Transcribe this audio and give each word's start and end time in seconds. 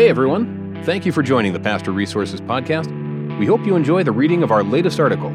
Hey 0.00 0.08
everyone, 0.08 0.82
thank 0.86 1.04
you 1.04 1.12
for 1.12 1.22
joining 1.22 1.52
the 1.52 1.60
Pastor 1.60 1.92
Resources 1.92 2.40
Podcast. 2.40 2.88
We 3.38 3.44
hope 3.44 3.66
you 3.66 3.76
enjoy 3.76 4.02
the 4.02 4.12
reading 4.12 4.42
of 4.42 4.50
our 4.50 4.62
latest 4.62 4.98
article. 4.98 5.28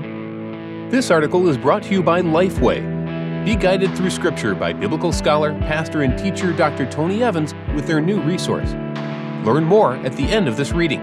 This 0.89 1.11
article 1.11 1.47
is 1.47 1.55
brought 1.55 1.83
to 1.83 1.91
you 1.91 2.01
by 2.01 2.23
Lifeway. 2.23 3.45
Be 3.45 3.55
guided 3.55 3.95
through 3.95 4.09
Scripture 4.09 4.55
by 4.55 4.73
biblical 4.73 5.13
scholar, 5.13 5.51
pastor, 5.59 6.01
and 6.01 6.17
teacher 6.17 6.51
Dr. 6.51 6.89
Tony 6.89 7.21
Evans 7.21 7.53
with 7.75 7.85
their 7.85 8.01
new 8.01 8.19
resource. 8.21 8.71
Learn 9.45 9.65
more 9.65 9.97
at 9.97 10.13
the 10.13 10.23
end 10.23 10.47
of 10.47 10.57
this 10.57 10.71
reading. 10.71 10.99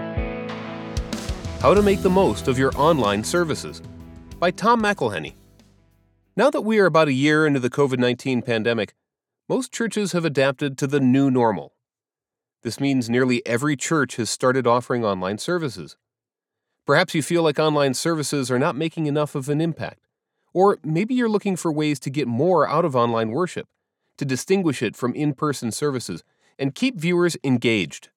How 1.61 1.73
to 1.73 1.81
Make 1.81 2.01
the 2.01 2.09
Most 2.09 2.49
of 2.49 2.59
Your 2.59 2.73
Online 2.75 3.23
Services 3.23 3.81
by 4.39 4.51
Tom 4.51 4.81
McElheny. 4.81 5.35
Now 6.35 6.49
that 6.49 6.63
we 6.63 6.79
are 6.79 6.85
about 6.85 7.07
a 7.07 7.13
year 7.13 7.47
into 7.47 7.61
the 7.61 7.69
COVID 7.69 7.97
19 7.97 8.41
pandemic, 8.41 8.93
most 9.47 9.71
churches 9.71 10.11
have 10.11 10.25
adapted 10.25 10.77
to 10.79 10.85
the 10.85 10.99
new 10.99 11.31
normal. 11.31 11.73
This 12.63 12.79
means 12.79 13.09
nearly 13.09 13.45
every 13.45 13.75
church 13.75 14.15
has 14.15 14.29
started 14.29 14.65
offering 14.65 15.03
online 15.03 15.37
services. 15.37 15.97
Perhaps 16.85 17.13
you 17.13 17.21
feel 17.21 17.43
like 17.43 17.59
online 17.59 17.93
services 17.93 18.49
are 18.49 18.59
not 18.59 18.75
making 18.75 19.05
enough 19.05 19.35
of 19.35 19.49
an 19.49 19.59
impact. 19.59 20.07
Or 20.53 20.79
maybe 20.83 21.13
you're 21.13 21.29
looking 21.29 21.57
for 21.57 21.71
ways 21.71 21.99
to 22.01 22.09
get 22.09 22.27
more 22.27 22.67
out 22.67 22.85
of 22.85 22.95
online 22.95 23.31
worship, 23.31 23.67
to 24.17 24.25
distinguish 24.25 24.81
it 24.81 24.95
from 24.95 25.13
in 25.13 25.33
person 25.33 25.71
services, 25.71 26.23
and 26.57 26.73
keep 26.73 26.95
viewers 26.95 27.35
engaged. 27.43 28.09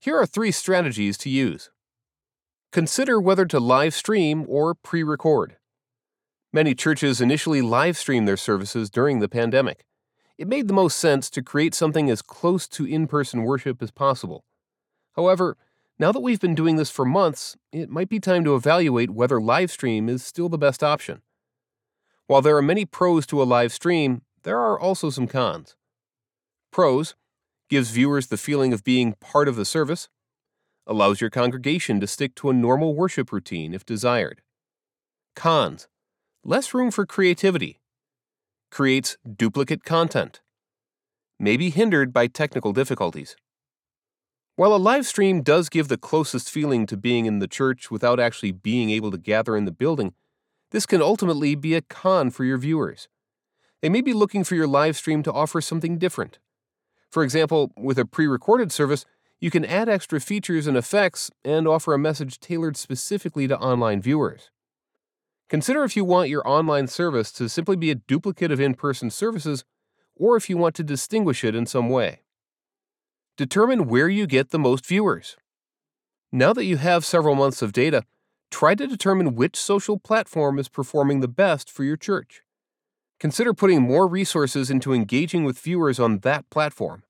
Here 0.00 0.16
are 0.16 0.26
three 0.26 0.50
strategies 0.50 1.16
to 1.18 1.30
use. 1.30 1.70
Consider 2.72 3.20
whether 3.20 3.46
to 3.46 3.60
live 3.60 3.94
stream 3.94 4.44
or 4.48 4.74
pre 4.74 5.02
record. 5.02 5.56
Many 6.52 6.74
churches 6.74 7.20
initially 7.20 7.62
live 7.62 7.96
streamed 7.96 8.26
their 8.26 8.36
services 8.36 8.90
during 8.90 9.20
the 9.20 9.28
pandemic 9.28 9.84
it 10.38 10.48
made 10.48 10.68
the 10.68 10.74
most 10.74 10.98
sense 10.98 11.28
to 11.30 11.42
create 11.42 11.74
something 11.74 12.08
as 12.08 12.22
close 12.22 12.68
to 12.68 12.84
in 12.84 13.08
person 13.08 13.42
worship 13.42 13.82
as 13.82 13.90
possible. 13.90 14.44
However, 15.16 15.56
now 15.98 16.12
that 16.12 16.20
we've 16.20 16.40
been 16.40 16.54
doing 16.54 16.76
this 16.76 16.90
for 16.90 17.04
months, 17.04 17.56
it 17.72 17.90
might 17.90 18.08
be 18.08 18.20
time 18.20 18.44
to 18.44 18.54
evaluate 18.54 19.10
whether 19.10 19.40
live 19.40 19.72
stream 19.72 20.08
is 20.08 20.24
still 20.24 20.48
the 20.48 20.56
best 20.56 20.84
option. 20.84 21.22
While 22.28 22.40
there 22.40 22.56
are 22.56 22.62
many 22.62 22.84
pros 22.84 23.26
to 23.26 23.42
a 23.42 23.44
live 23.44 23.72
stream, 23.72 24.22
there 24.44 24.60
are 24.60 24.78
also 24.78 25.10
some 25.10 25.26
cons. 25.26 25.74
Pros 26.70 27.16
gives 27.68 27.90
viewers 27.90 28.28
the 28.28 28.36
feeling 28.36 28.72
of 28.72 28.84
being 28.84 29.14
part 29.14 29.48
of 29.48 29.56
the 29.56 29.64
service, 29.64 30.08
allows 30.86 31.20
your 31.20 31.30
congregation 31.30 32.00
to 32.00 32.06
stick 32.06 32.34
to 32.36 32.48
a 32.48 32.54
normal 32.54 32.94
worship 32.94 33.32
routine 33.32 33.74
if 33.74 33.84
desired. 33.84 34.40
Cons 35.34 35.88
less 36.44 36.72
room 36.72 36.90
for 36.90 37.04
creativity, 37.04 37.80
creates 38.78 39.16
duplicate 39.36 39.82
content, 39.82 40.40
may 41.36 41.56
be 41.56 41.68
hindered 41.68 42.12
by 42.12 42.28
technical 42.28 42.72
difficulties. 42.72 43.34
While 44.54 44.72
a 44.72 44.76
live 44.76 45.04
stream 45.04 45.42
does 45.42 45.68
give 45.68 45.88
the 45.88 45.98
closest 45.98 46.48
feeling 46.48 46.86
to 46.86 46.96
being 46.96 47.26
in 47.26 47.40
the 47.40 47.48
church 47.48 47.90
without 47.90 48.20
actually 48.20 48.52
being 48.52 48.90
able 48.90 49.10
to 49.10 49.18
gather 49.18 49.56
in 49.56 49.64
the 49.64 49.72
building, 49.72 50.14
this 50.70 50.86
can 50.86 51.02
ultimately 51.02 51.56
be 51.56 51.74
a 51.74 51.80
con 51.80 52.30
for 52.30 52.44
your 52.44 52.56
viewers. 52.56 53.08
They 53.82 53.88
may 53.88 54.00
be 54.00 54.12
looking 54.12 54.44
for 54.44 54.54
your 54.54 54.68
live 54.68 54.96
stream 54.96 55.24
to 55.24 55.32
offer 55.32 55.60
something 55.60 55.98
different. 55.98 56.38
For 57.10 57.24
example, 57.24 57.72
with 57.76 57.98
a 57.98 58.04
pre 58.04 58.28
recorded 58.28 58.70
service, 58.70 59.04
you 59.40 59.50
can 59.50 59.64
add 59.64 59.88
extra 59.88 60.20
features 60.20 60.68
and 60.68 60.76
effects 60.76 61.32
and 61.44 61.66
offer 61.66 61.94
a 61.94 61.98
message 61.98 62.38
tailored 62.38 62.76
specifically 62.76 63.48
to 63.48 63.58
online 63.58 64.00
viewers. 64.00 64.52
Consider 65.48 65.82
if 65.84 65.96
you 65.96 66.04
want 66.04 66.28
your 66.28 66.46
online 66.46 66.86
service 66.86 67.32
to 67.32 67.48
simply 67.48 67.76
be 67.76 67.90
a 67.90 67.94
duplicate 67.94 68.52
of 68.52 68.60
in 68.60 68.74
person 68.74 69.10
services 69.10 69.64
or 70.14 70.36
if 70.36 70.50
you 70.50 70.58
want 70.58 70.74
to 70.74 70.82
distinguish 70.82 71.42
it 71.42 71.54
in 71.54 71.64
some 71.64 71.88
way. 71.88 72.20
Determine 73.38 73.86
where 73.86 74.08
you 74.08 74.26
get 74.26 74.50
the 74.50 74.58
most 74.58 74.84
viewers. 74.84 75.36
Now 76.30 76.52
that 76.52 76.64
you 76.64 76.76
have 76.76 77.04
several 77.04 77.34
months 77.34 77.62
of 77.62 77.72
data, 77.72 78.04
try 78.50 78.74
to 78.74 78.86
determine 78.86 79.36
which 79.36 79.56
social 79.56 79.98
platform 79.98 80.58
is 80.58 80.68
performing 80.68 81.20
the 81.20 81.28
best 81.28 81.70
for 81.70 81.84
your 81.84 81.96
church. 81.96 82.42
Consider 83.18 83.54
putting 83.54 83.80
more 83.82 84.06
resources 84.06 84.70
into 84.70 84.92
engaging 84.92 85.44
with 85.44 85.58
viewers 85.58 85.98
on 85.98 86.18
that 86.18 86.48
platform. 86.50 87.04